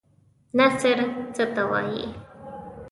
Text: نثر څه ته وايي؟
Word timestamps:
نثر 0.59 0.97
څه 1.35 1.43
ته 1.53 1.63
وايي؟ 1.71 2.05